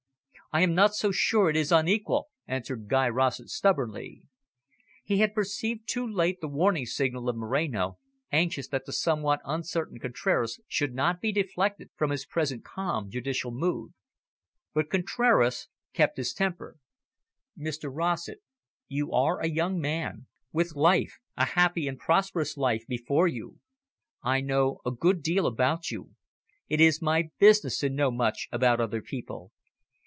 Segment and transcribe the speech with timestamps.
[0.53, 4.23] "I am not so sure it is unequal," answered Guy Rossett stubbornly.
[5.01, 7.99] He had perceived too late the warning signal of Moreno,
[8.33, 13.51] anxious that the somewhat uncertain Contraras should not be deflected from his present calm, judicial
[13.51, 13.93] mood.
[14.73, 16.75] But Contraras kept his temper.
[17.57, 18.41] "Mr Rossett,
[18.89, 23.59] you are a young man, with life, a happy and prosperous life, before you.
[24.21, 26.09] I know a great deal about you;
[26.67, 29.53] it is my business to know much about other people.